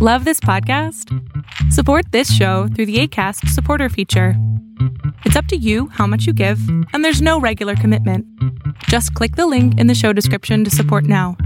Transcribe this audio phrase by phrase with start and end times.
[0.00, 1.12] Love this podcast?
[1.72, 4.34] Support this show through the ACAST supporter feature.
[5.24, 6.60] It's up to you how much you give,
[6.92, 8.24] and there's no regular commitment.
[8.84, 11.36] Just click the link in the show description to support now.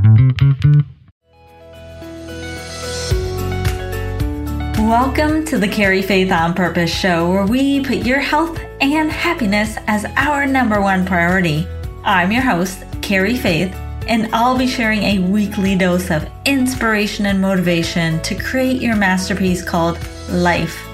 [4.76, 9.78] Welcome to the Keri Faith on Purpose show, where we put your health and happiness
[9.86, 11.66] as our number one priority.
[12.04, 13.74] I'm your host, Keri Faith
[14.06, 19.62] and I'll be sharing a weekly dose of inspiration and motivation to create your masterpiece
[19.62, 20.86] called life.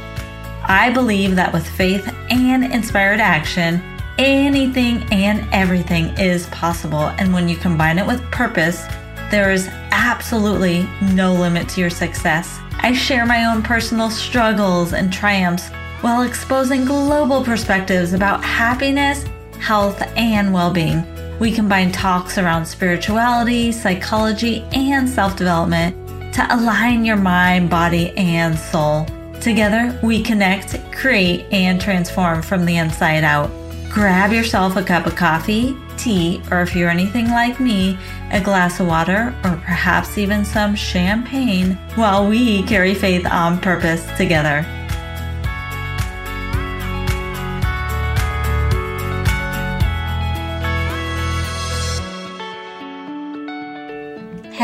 [0.64, 3.82] I believe that with faith and inspired action,
[4.18, 7.08] anything and everything is possible.
[7.18, 8.84] And when you combine it with purpose,
[9.30, 12.58] there is absolutely no limit to your success.
[12.80, 15.68] I share my own personal struggles and triumphs
[16.00, 19.24] while exposing global perspectives about happiness,
[19.58, 21.04] health, and well being.
[21.38, 25.96] We combine talks around spirituality, psychology, and self development
[26.34, 29.06] to align your mind, body, and soul.
[29.40, 33.50] Together, we connect, create, and transform from the inside out.
[33.88, 37.96] Grab yourself a cup of coffee, tea, or if you're anything like me,
[38.32, 44.04] a glass of water, or perhaps even some champagne while we carry faith on purpose
[44.16, 44.66] together.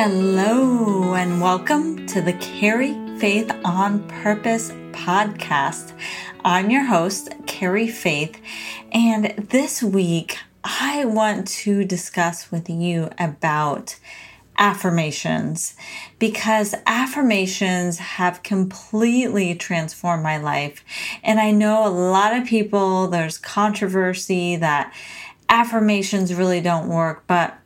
[0.07, 5.95] Hello, and welcome to the Keri Faith on Purpose podcast.
[6.45, 8.39] I'm your host, Keri Faith,
[8.93, 13.99] and this week I want to discuss with you about
[14.59, 15.75] affirmations
[16.19, 20.85] because affirmations have completely transformed my life.
[21.23, 24.93] And I know a lot of people, there's controversy that
[25.49, 27.59] affirmations really don't work, but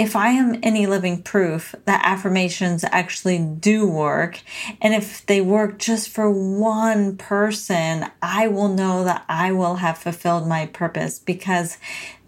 [0.00, 4.40] if I am any living proof that affirmations actually do work,
[4.80, 9.98] and if they work just for one person, I will know that I will have
[9.98, 11.76] fulfilled my purpose because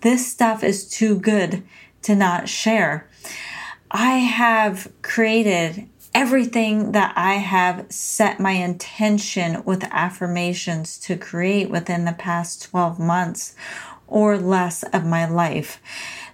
[0.02, 1.62] this stuff is too good
[2.02, 3.08] to not share.
[3.90, 12.04] I have created everything that I have set my intention with affirmations to create within
[12.04, 13.54] the past 12 months
[14.06, 15.80] or less of my life.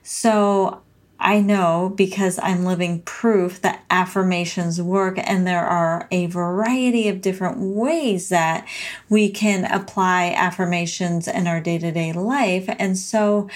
[0.03, 0.83] So
[1.21, 7.21] I know because I'm living proof that affirmations work, and there are a variety of
[7.21, 8.67] different ways that
[9.09, 12.67] we can apply affirmations in our day to day life.
[12.79, 13.49] And so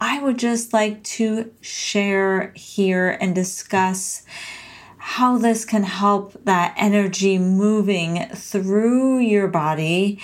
[0.00, 4.24] I would just like to share here and discuss
[4.96, 10.20] how this can help that energy moving through your body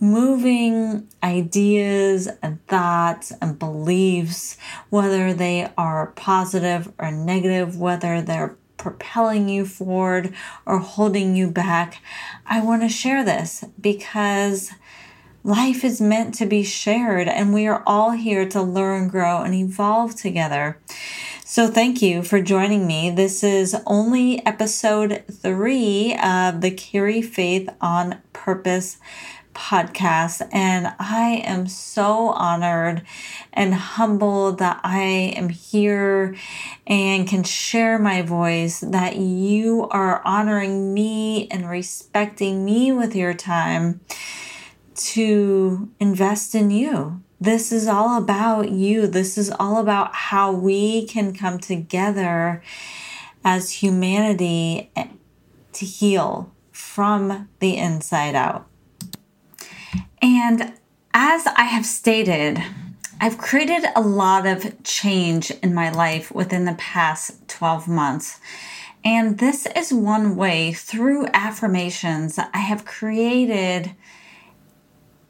[0.00, 4.56] moving ideas and thoughts and beliefs,
[4.90, 10.32] whether they are positive or negative, whether they're propelling you forward
[10.64, 12.00] or holding you back.
[12.46, 14.70] I want to share this because
[15.44, 19.54] life is meant to be shared and we are all here to learn, grow, and
[19.54, 20.78] evolve together.
[21.44, 23.08] So, thank you for joining me.
[23.08, 28.98] This is only episode three of the Keri Faith on Purpose
[29.58, 30.46] podcast.
[30.52, 33.02] And I am so honored
[33.52, 36.36] and humbled that I am here
[36.86, 43.34] and can share my voice, that you are honoring me and respecting me with your
[43.34, 44.00] time
[44.94, 47.20] to invest in you.
[47.40, 49.06] This is all about you.
[49.06, 52.62] This is all about how we can come together
[53.44, 54.90] as humanity
[55.72, 58.67] to heal from the inside out.
[60.20, 60.72] And
[61.14, 62.62] as I have stated,
[63.20, 68.38] I've created a lot of change in my life within the past 12 months.
[69.04, 73.94] And this is one way through affirmations I have created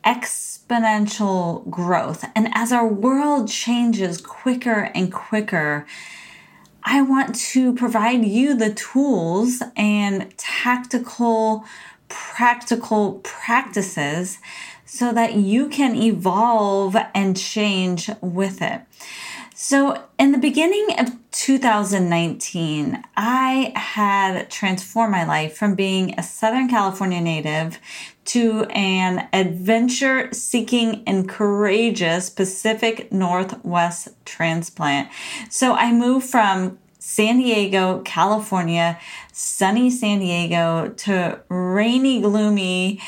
[0.04, 2.24] exponential growth.
[2.34, 5.86] And as our world changes quicker and quicker,
[6.82, 11.64] I want to provide you the tools and tactical,
[12.08, 14.38] practical practices
[14.88, 18.80] so that you can evolve and change with it.
[19.54, 26.68] So, in the beginning of 2019, I had transformed my life from being a Southern
[26.68, 27.78] California native
[28.26, 35.08] to an adventure seeking and courageous Pacific Northwest transplant.
[35.50, 38.98] So, I moved from San Diego, California,
[39.32, 43.00] sunny San Diego, to rainy, gloomy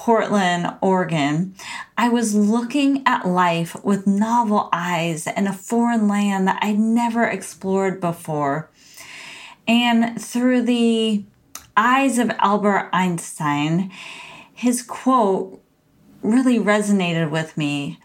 [0.00, 1.54] Portland, Oregon,
[1.98, 7.24] I was looking at life with novel eyes in a foreign land that I'd never
[7.24, 8.70] explored before.
[9.68, 11.22] And through the
[11.76, 13.92] eyes of Albert Einstein,
[14.54, 15.60] his quote
[16.22, 17.98] really resonated with me.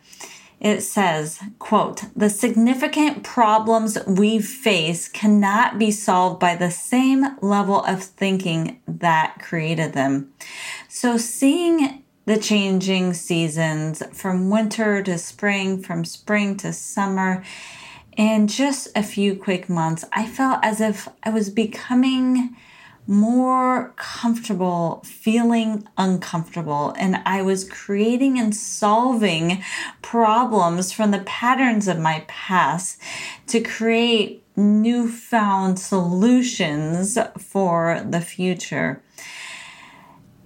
[0.65, 7.83] It says, quote, the significant problems we face cannot be solved by the same level
[7.83, 10.33] of thinking that created them.
[10.89, 17.43] So seeing the changing seasons from winter to spring, from spring to summer,
[18.17, 22.55] in just a few quick months, I felt as if I was becoming
[23.07, 29.63] more comfortable feeling uncomfortable and I was creating and solving
[30.01, 32.99] problems from the patterns of my past
[33.47, 39.01] to create newfound solutions for the future.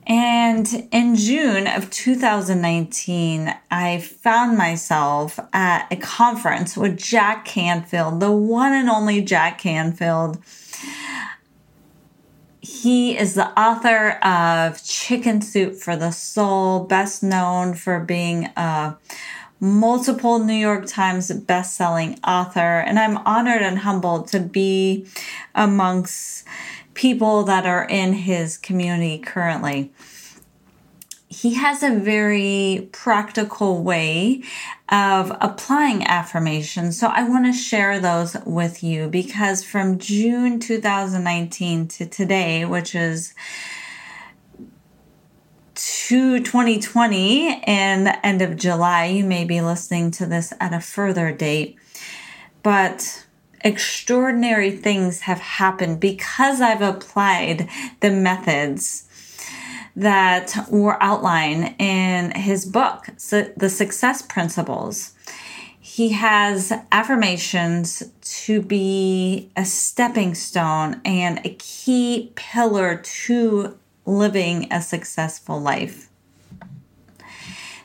[0.09, 8.31] And in June of 2019, I found myself at a conference with Jack Canfield, the
[8.31, 10.39] one and only Jack Canfield.
[12.61, 18.97] He is the author of Chicken Soup for the Soul, best known for being a
[19.61, 25.05] multiple New York Times best-selling author, and I'm honored and humbled to be
[25.55, 26.45] amongst
[26.93, 29.93] people that are in his community currently
[31.29, 34.41] he has a very practical way
[34.89, 36.99] of applying affirmations.
[36.99, 42.95] So I want to share those with you because from June 2019 to today, which
[42.95, 43.35] is
[45.75, 50.81] to 2020 and the end of July, you may be listening to this at a
[50.81, 51.77] further date.
[52.63, 53.27] But
[53.61, 59.08] extraordinary things have happened because I've applied the methods
[59.99, 65.13] that were outlined in his book, The Success Principles.
[65.77, 74.81] He has affirmations to be a stepping stone and a key pillar to living a
[74.81, 76.09] successful life.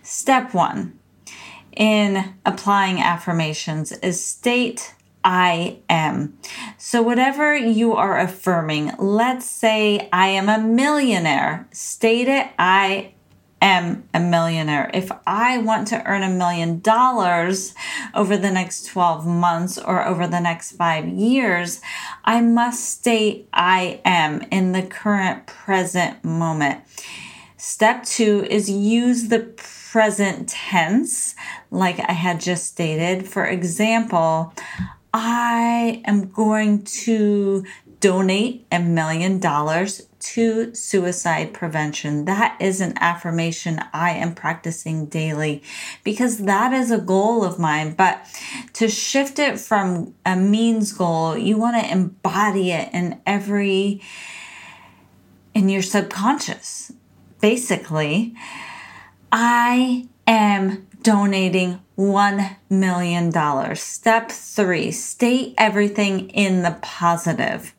[0.05, 0.97] Step one
[1.77, 6.39] in applying affirmations is state I am.
[6.77, 13.15] So, whatever you are affirming, let's say I am a millionaire, state it I
[13.65, 14.91] am a millionaire.
[14.93, 17.75] If I want to earn a million dollars
[18.15, 21.81] over the next 12 months or over the next five years,
[22.25, 26.83] I must state I am in the current present moment.
[27.57, 31.35] Step two is use the present tense,
[31.71, 33.27] like I had just stated.
[33.27, 34.53] For example,
[35.17, 37.65] I am going to
[38.01, 42.25] donate a million dollars to suicide prevention.
[42.25, 45.63] That is an affirmation I am practicing daily
[46.03, 47.95] because that is a goal of mine.
[47.95, 48.27] But
[48.73, 54.03] to shift it from a means goal, you want to embody it in every,
[55.55, 56.93] in your subconscious.
[57.41, 58.35] Basically,
[59.31, 63.77] I am donating $1 million.
[63.77, 67.75] Step three, state everything in the positive.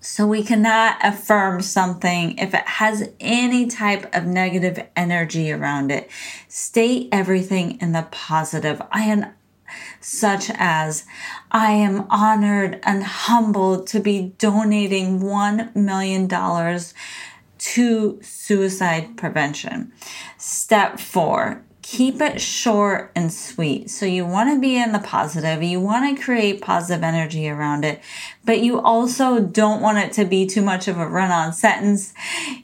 [0.00, 6.08] So we cannot affirm something if it has any type of negative energy around it.
[6.46, 8.80] State everything in the positive.
[8.92, 9.26] I am
[10.00, 11.04] such as
[11.50, 16.28] I am honored and humbled to be donating $1 million
[17.58, 19.92] to suicide prevention.
[20.38, 23.88] Step four, keep it short and sweet.
[23.88, 27.84] So you want to be in the positive, you want to create positive energy around
[27.84, 28.02] it,
[28.44, 32.12] but you also don't want it to be too much of a run on sentence.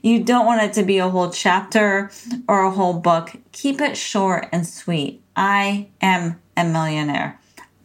[0.02, 2.11] You don't want it to be a whole chapter
[2.49, 3.31] or a whole book.
[3.52, 5.23] Keep it short and sweet.
[5.37, 7.38] I am a millionaire.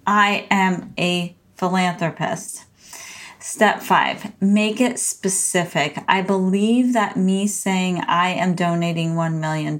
[0.08, 2.67] I am a philanthropist.
[3.40, 6.04] Step five, make it specific.
[6.08, 9.78] I believe that me saying I am donating $1 million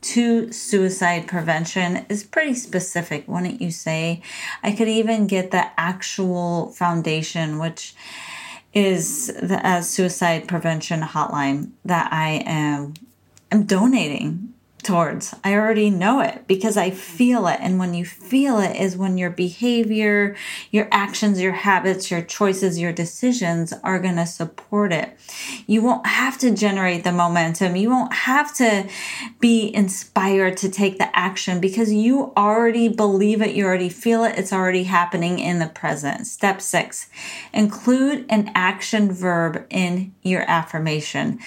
[0.00, 4.22] to suicide prevention is pretty specific, wouldn't you say?
[4.64, 7.94] I could even get the actual foundation, which
[8.74, 12.94] is the uh, suicide prevention hotline that I am,
[13.52, 15.34] am donating towards.
[15.44, 17.58] I already know it because I feel it.
[17.60, 20.36] And when you feel it is when your behavior,
[20.70, 25.16] your actions, your habits, your choices, your decisions are going to support it.
[25.66, 27.76] You won't have to generate the momentum.
[27.76, 28.88] You won't have to
[29.40, 33.54] be inspired to take the action because you already believe it.
[33.54, 34.38] You already feel it.
[34.38, 36.26] It's already happening in the present.
[36.26, 37.08] Step six,
[37.52, 41.40] include an action verb in your affirmation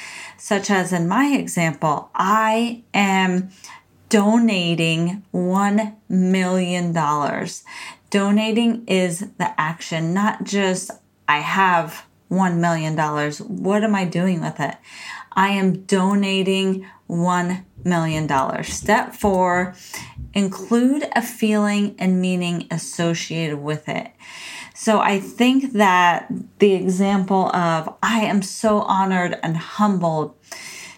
[0.43, 3.22] such as in my example, I am
[4.09, 6.93] donating $1 million.
[8.09, 10.91] Donating is the action, not just
[11.27, 12.95] I have $1 million.
[13.63, 14.75] What am I doing with it?
[15.31, 18.63] I am donating $1 million.
[18.63, 19.75] Step four,
[20.33, 24.11] include a feeling and meaning associated with it.
[24.75, 30.35] So I think that the example of I am so honored and humbled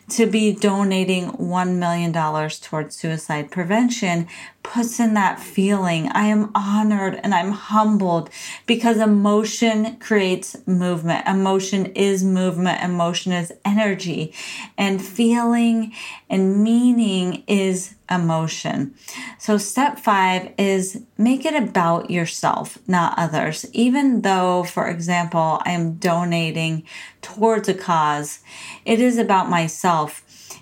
[0.09, 4.27] to be donating $1 million towards suicide prevention
[4.65, 6.09] puts in that feeling.
[6.09, 8.29] I am honored and I'm humbled
[8.65, 11.27] because emotion creates movement.
[11.27, 12.81] Emotion is movement.
[12.83, 14.33] Emotion is energy
[14.77, 15.93] and feeling
[16.29, 18.95] and meaning is emotion.
[19.39, 23.65] So step five is make it about yourself, not others.
[23.73, 26.83] Even though, for example, I am donating
[27.25, 28.39] towards a cause,
[28.85, 30.21] it is about myself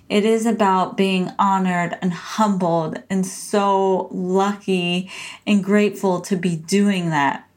[0.10, 5.10] it is about being honored and humbled and so lucky
[5.48, 7.50] and grateful to be doing that.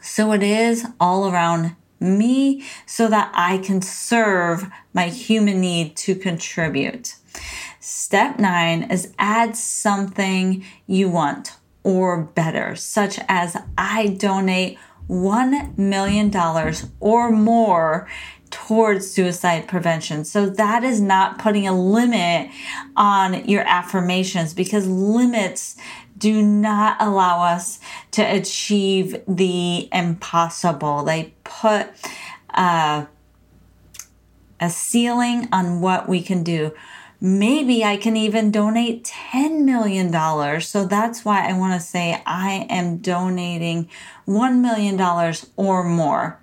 [0.00, 6.14] So it is all around me so that I can serve my human need to
[6.14, 7.16] contribute.
[7.80, 14.78] Step nine is add something you want or better, such as I donate
[15.08, 16.32] $1 million
[17.00, 18.08] or more
[18.50, 20.24] towards suicide prevention.
[20.24, 22.50] So that is not putting a limit
[22.96, 25.76] on your affirmations because limits
[26.16, 27.78] do not allow us
[28.12, 31.02] to achieve the impossible.
[31.04, 31.88] They put
[32.54, 33.06] uh,
[34.60, 36.72] a ceiling on what we can do.
[37.20, 40.60] Maybe I can even donate $10 million.
[40.60, 43.88] So that's why I want to say I am donating
[44.26, 45.00] $1 million
[45.56, 46.40] or more.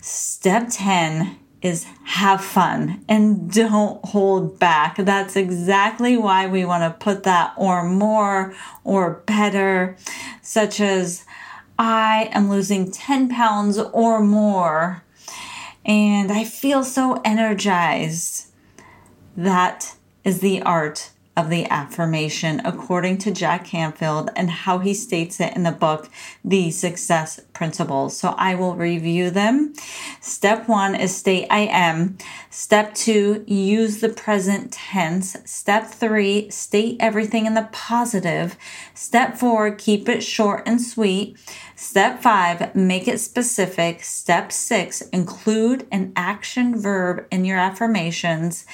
[0.00, 4.96] Step 10 is have fun and don't hold back.
[4.96, 9.96] That's exactly why we want to put that or more or better,
[10.42, 11.24] such as
[11.78, 15.02] I am losing 10 pounds or more
[15.84, 18.48] and I feel so energized.
[19.36, 25.40] That is the art of the affirmation according to Jack Canfield and how he states
[25.40, 26.08] it in the book,
[26.44, 28.16] The Success Principles.
[28.16, 29.74] So I will review them.
[30.20, 32.18] Step one is state I am.
[32.50, 35.36] Step two, use the present tense.
[35.44, 38.56] Step three, state everything in the positive.
[38.94, 41.36] Step four, keep it short and sweet.
[41.74, 44.04] Step five, make it specific.
[44.04, 48.64] Step six, include an action verb in your affirmations.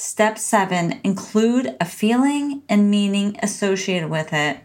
[0.00, 4.60] Step seven, include a feeling and meaning associated with it.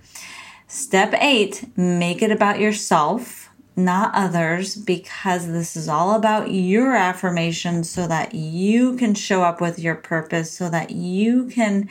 [0.68, 7.84] Step eight, make it about yourself, not others, because this is all about your affirmation
[7.84, 11.90] so that you can show up with your purpose, so that you can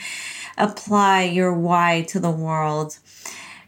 [0.57, 2.97] apply your why to the world.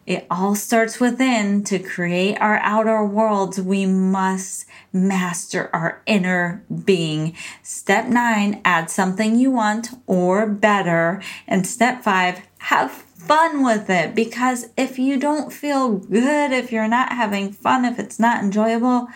[0.06, 1.64] It all starts within.
[1.64, 7.34] To create our outer worlds, we must master our inner being.
[7.62, 11.22] Step nine, add something you want or better.
[11.46, 16.88] And step five, have fun with it because if you don't feel good, if you're
[16.88, 19.08] not having fun, if it's not enjoyable,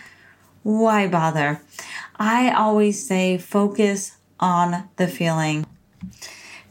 [0.63, 1.61] why bother?
[2.15, 5.65] I always say focus on the feeling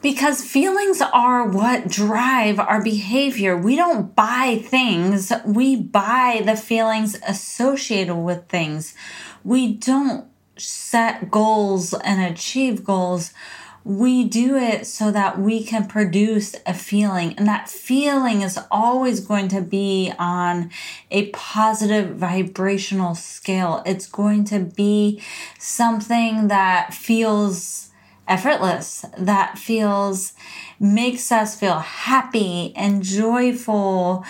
[0.01, 3.57] because feelings are what drive our behavior.
[3.57, 8.95] We don't buy things, we buy the feelings associated with things.
[9.45, 10.27] We don't
[10.57, 13.33] set goals and achieve goals.
[13.85, 19.21] We do it so that we can produce a feeling, and that feeling is always
[19.21, 20.71] going to be on
[21.11, 23.83] a positive vibrational scale.
[23.87, 25.23] It's going to be
[25.59, 27.88] something that feels
[28.29, 30.33] effortless, that feels,
[30.79, 34.25] makes us feel happy and joyful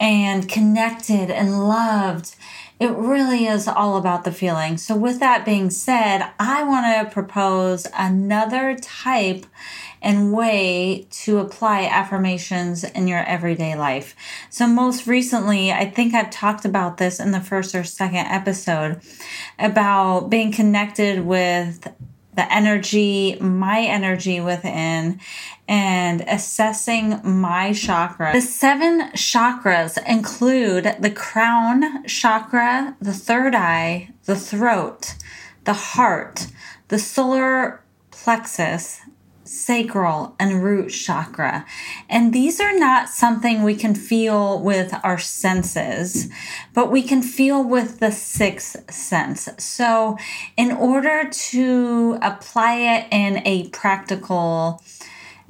[0.00, 2.34] and connected and loved.
[2.80, 4.76] It really is all about the feeling.
[4.76, 9.46] So, with that being said, I want to propose another type
[10.02, 14.16] and way to apply affirmations in your everyday life.
[14.50, 19.00] So, most recently, I think I've talked about this in the first or second episode
[19.60, 21.86] about being connected with
[22.34, 25.20] the energy, my energy within,
[25.68, 28.32] and assessing my chakra.
[28.32, 35.14] The seven chakras include the crown chakra, the third eye, the throat,
[35.64, 36.48] the heart,
[36.88, 39.00] the solar plexus,
[39.52, 41.66] sacral and root chakra.
[42.08, 46.28] And these are not something we can feel with our senses,
[46.74, 49.48] but we can feel with the sixth sense.
[49.58, 50.16] So,
[50.56, 54.82] in order to apply it in a practical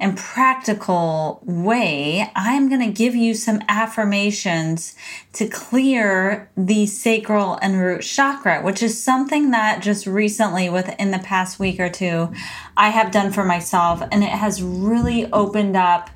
[0.03, 4.95] and practical way, I'm going to give you some affirmations
[5.31, 11.19] to clear the sacral and root chakra, which is something that just recently, within the
[11.19, 12.33] past week or two,
[12.75, 14.03] I have done for myself.
[14.11, 16.09] And it has really opened up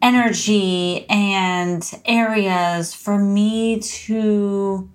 [0.00, 4.90] energy and areas for me to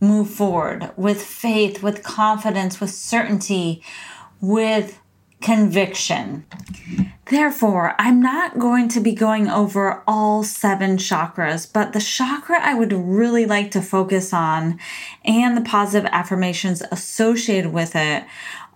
[0.00, 3.84] move forward with faith, with confidence, with certainty,
[4.40, 4.98] with
[5.44, 6.42] conviction.
[7.26, 12.72] Therefore, I'm not going to be going over all seven chakras, but the chakra I
[12.72, 14.78] would really like to focus on
[15.22, 18.24] and the positive affirmations associated with it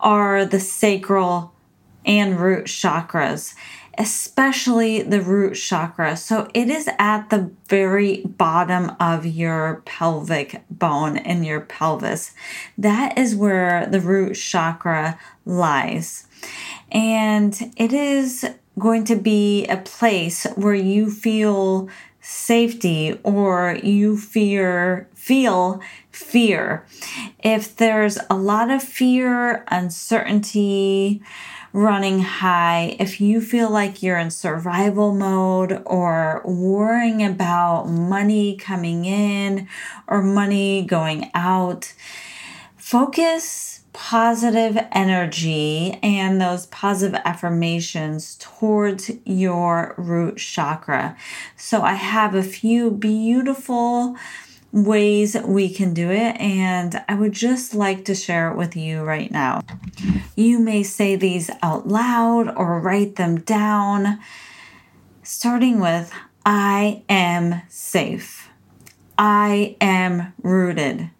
[0.01, 1.55] are the sacral
[2.05, 3.55] and root chakras
[3.99, 6.17] especially the root chakra.
[6.17, 12.33] So it is at the very bottom of your pelvic bone in your pelvis.
[12.78, 16.26] That is where the root chakra lies.
[16.93, 21.88] And it is going to be a place where you feel
[22.29, 25.81] safety or you fear feel
[26.13, 26.85] fear.
[27.39, 31.23] If there's a lot of fear, uncertainty,
[31.73, 39.07] running high, if you feel like you're in survival mode or worrying about money coming
[39.07, 39.67] in
[40.07, 41.95] or money going out,
[42.77, 51.17] focus positive energy and those positive affirmations towards your root chakra.
[51.57, 54.14] So I have a few beautiful
[54.71, 59.02] ways we can do it, and I would just like to share it with you
[59.02, 59.62] right now.
[60.37, 64.21] You may say these out loud or write them down,
[65.25, 66.12] starting with
[66.47, 68.49] I am safe.
[69.19, 71.11] I am rooted.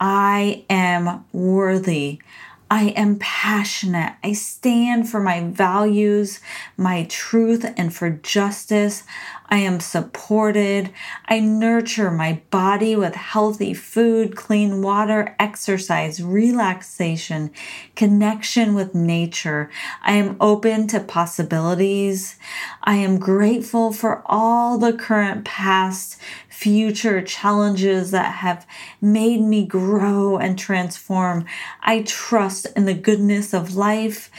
[0.00, 2.20] I am worthy.
[2.68, 4.14] I am passionate.
[4.24, 6.40] I stand for my values,
[6.76, 9.04] my truth, and for justice.
[9.48, 10.90] I am supported.
[11.26, 17.52] I nurture my body with healthy food, clean water, exercise, relaxation,
[17.94, 19.70] connection with nature.
[20.02, 22.36] I am open to possibilities.
[22.82, 26.18] I am grateful for all the current, past,
[26.56, 28.66] future challenges that have
[28.98, 31.44] made me grow and transform.
[31.82, 34.30] I trust in the goodness of life.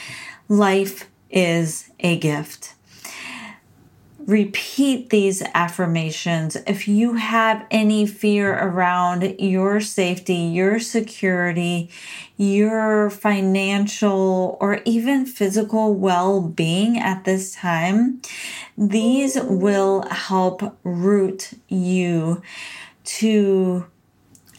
[0.49, 2.73] Life is a gift
[4.28, 6.58] repeat these affirmations.
[6.68, 11.90] If you have any fear around your safety, your security,
[12.36, 18.22] your financial, or even physical well being at this time,
[18.78, 22.42] these will help root you
[23.06, 23.86] to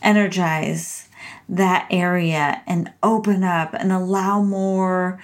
[0.01, 1.11] energize
[1.47, 5.21] that area and open up and allow more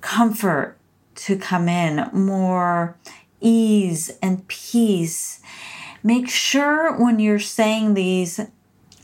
[0.00, 0.78] comfort
[1.16, 2.96] to come in, more
[3.44, 5.40] ease and peace.
[6.02, 8.40] Make sure when you're saying these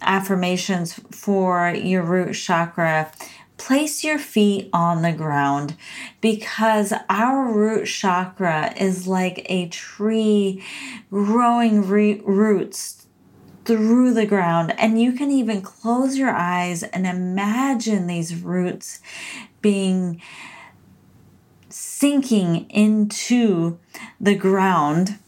[0.01, 3.13] affirmations for your root chakra,
[3.57, 5.77] place your feet on the ground
[6.23, 10.65] because our root chakra is like a tree
[11.11, 13.07] growing re- roots
[13.67, 14.75] through the ground.
[14.79, 19.01] And you can even close your eyes and imagine these roots
[19.61, 20.23] being
[22.01, 23.79] sinking into
[24.19, 25.19] the ground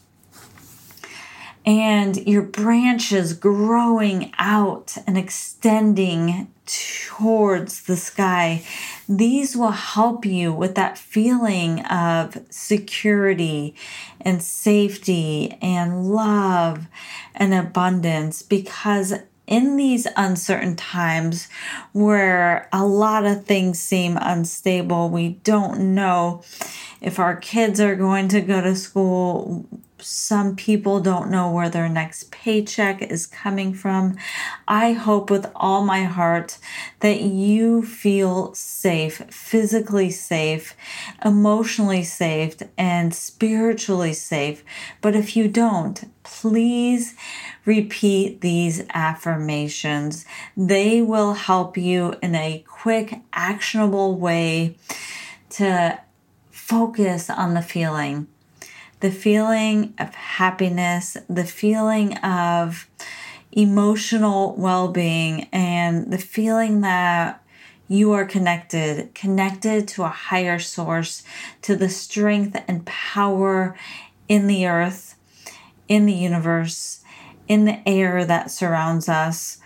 [1.67, 8.65] and your branches growing out and extending towards the sky.
[9.07, 13.75] These will help you with that feeling of security
[14.23, 16.87] and safety and love
[17.35, 19.13] and abundance because
[19.53, 21.47] in these uncertain times
[21.93, 26.43] where a lot of things seem unstable, we don't know
[27.03, 29.67] if our kids are going to go to school.
[30.03, 34.17] Some people don't know where their next paycheck is coming from.
[34.67, 36.59] I hope with all my heart
[37.01, 40.77] that you feel safe, physically safe,
[41.25, 44.65] emotionally safe, and spiritually safe.
[45.01, 47.15] But if you don't, please
[47.65, 50.25] repeat these affirmations.
[50.57, 54.77] They will help you in a quick, actionable way
[55.51, 56.01] to
[56.51, 58.27] focus on the feeling
[59.03, 62.89] the feeling of happiness, the feeling of
[63.51, 67.43] emotional well being, and the feeling that
[67.89, 71.25] you are connected, connected to a higher source,
[71.63, 73.77] to the strength and power
[74.29, 75.17] in the earth,
[75.89, 77.03] in the universe,
[77.49, 79.59] in the air that surrounds us,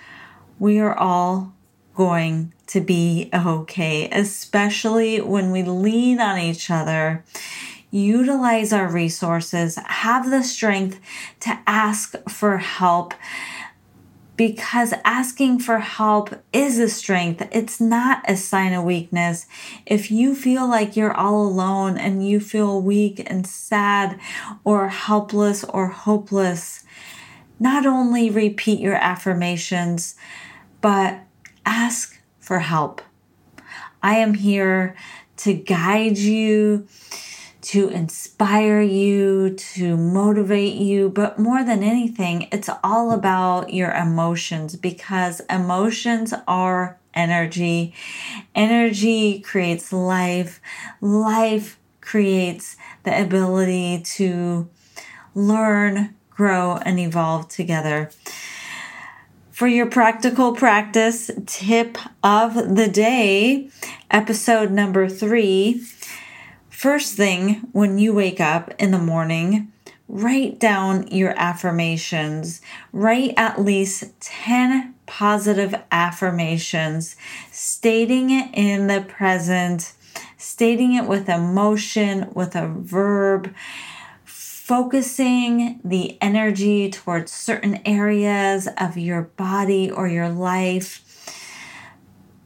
[0.59, 1.53] we are all
[1.95, 7.23] going to be okay, especially when we lean on each other.
[7.97, 11.01] Utilize our resources, have the strength
[11.41, 13.15] to ask for help
[14.37, 17.47] because asking for help is a strength.
[17.53, 19.47] It's not a sign of weakness.
[19.87, 24.21] If you feel like you're all alone and you feel weak and sad
[24.63, 26.85] or helpless or hopeless,
[27.59, 30.17] not only repeat your affirmations,
[30.83, 31.21] but
[31.65, 33.01] ask for help.
[34.03, 34.95] I am here
[35.39, 36.87] to guide you
[37.67, 41.09] to inspire you, to motivate you.
[41.09, 47.93] But more than anything, it's all about your emotions because emotions are energy.
[48.55, 50.61] Energy creates life.
[51.01, 54.69] Life creates the ability to
[55.35, 58.11] learn, grow, and evolve together.
[59.51, 63.71] For your practical practice tip of the day,
[64.09, 65.83] episode number three
[66.77, 69.73] First thing when you wake up in the morning,
[70.09, 72.61] write down your affirmations.
[72.93, 77.17] Write at least 10 positive affirmations,
[77.51, 79.95] stating it in the present,
[80.37, 83.55] stating it with emotion, with a verb,
[84.27, 91.03] focusing the energy towards certain areas of your body or your life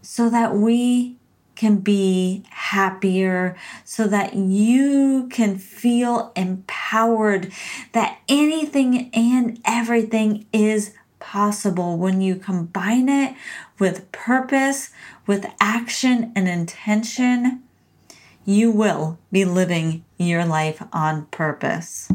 [0.03, 1.17] so that we
[1.61, 7.53] can be happier, so that you can feel empowered
[7.93, 13.35] that anything and everything is possible when you combine it
[13.79, 14.89] with purpose,
[15.27, 17.63] with action and intention.
[18.47, 22.11] You will be living your life on purpose.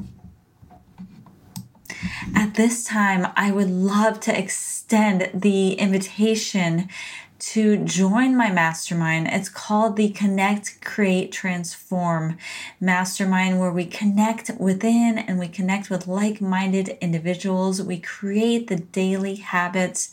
[2.35, 6.89] At this time, I would love to extend the invitation
[7.37, 9.27] to join my mastermind.
[9.27, 12.37] It's called the Connect, Create, Transform
[12.79, 17.81] Mastermind, where we connect within and we connect with like minded individuals.
[17.81, 20.11] We create the daily habits,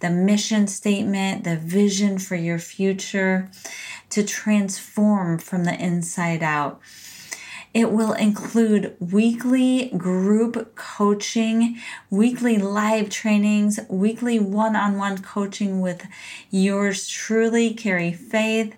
[0.00, 3.50] the mission statement, the vision for your future
[4.10, 6.80] to transform from the inside out.
[7.76, 16.06] It will include weekly group coaching, weekly live trainings, weekly one on one coaching with
[16.50, 18.74] yours truly, Keri Faith,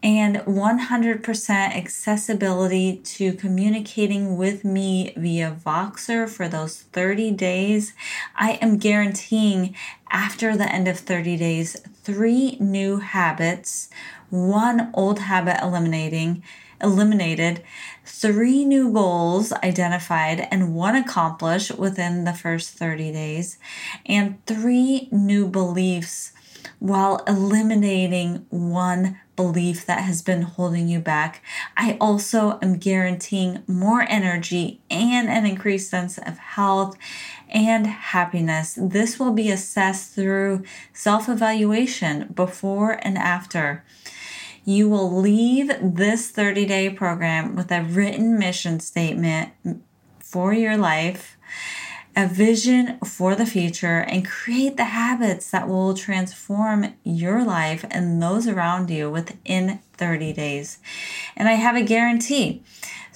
[0.00, 7.94] and 100% accessibility to communicating with me via Voxer for those 30 days.
[8.36, 9.74] I am guaranteeing
[10.08, 13.90] after the end of 30 days, three new habits,
[14.30, 16.44] one old habit eliminating
[16.82, 17.62] eliminated,
[18.04, 23.58] three new goals identified and one accomplished within the first 30 days,
[24.04, 26.32] and three new beliefs
[26.78, 31.42] while eliminating one belief that has been holding you back.
[31.76, 36.96] I also am guaranteeing more energy and an increased sense of health
[37.48, 38.78] and happiness.
[38.80, 43.84] This will be assessed through self evaluation before and after.
[44.68, 49.52] You will leave this 30 day program with a written mission statement
[50.18, 51.36] for your life,
[52.16, 58.20] a vision for the future, and create the habits that will transform your life and
[58.20, 60.78] those around you within 30 days.
[61.36, 62.62] And I have a guarantee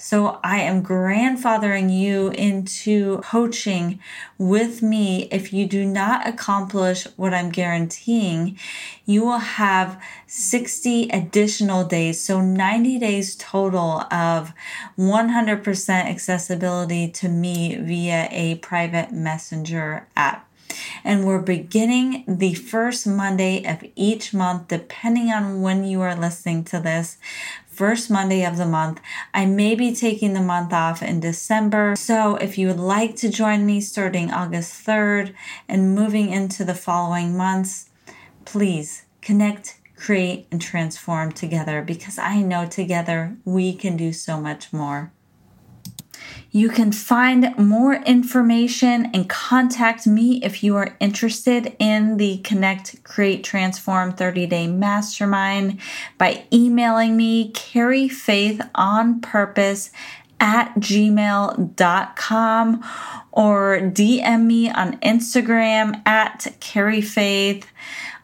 [0.01, 3.99] so I am grandfathering you into coaching
[4.39, 5.27] with me.
[5.31, 8.57] If you do not accomplish what I'm guaranteeing,
[9.05, 12.19] you will have 60 additional days.
[12.19, 14.53] So 90 days total of
[14.97, 20.50] 100% accessibility to me via a private messenger app.
[21.03, 26.63] And we're beginning the first Monday of each month, depending on when you are listening
[26.65, 27.17] to this
[27.67, 29.01] first Monday of the month.
[29.33, 31.95] I may be taking the month off in December.
[31.95, 35.33] So if you would like to join me starting August 3rd
[35.67, 37.89] and moving into the following months,
[38.45, 44.73] please connect, create, and transform together because I know together we can do so much
[44.73, 45.11] more.
[46.53, 53.01] You can find more information and contact me if you are interested in the Connect,
[53.05, 55.79] Create, Transform 30 Day Mastermind
[56.17, 59.91] by emailing me, Keri Faith on Purpose
[60.41, 62.83] at gmail.com
[63.31, 67.65] or DM me on Instagram at Keri Faith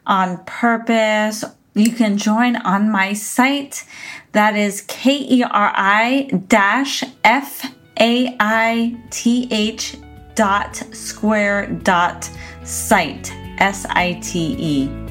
[0.04, 1.44] on Purpose.
[1.72, 3.86] You can join on my site
[4.32, 9.96] that is K E R I dash F a-I-T-H
[10.34, 12.30] dot square dot
[12.64, 15.08] site, S-I-T-E.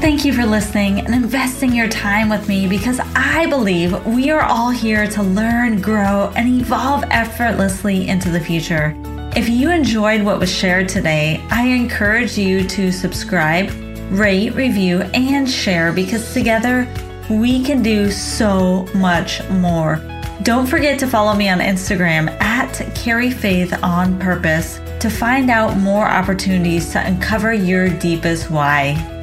[0.00, 4.42] Thank you for listening and investing your time with me because I believe we are
[4.42, 8.94] all here to learn, grow, and evolve effortlessly into the future.
[9.36, 13.70] If you enjoyed what was shared today, I encourage you to subscribe,
[14.10, 16.84] rate, review, and share because together
[17.30, 20.00] we can do so much more.
[20.42, 25.76] Don't forget to follow me on Instagram at Keri Faith on Purpose to find out
[25.76, 29.17] more opportunities to uncover your deepest why.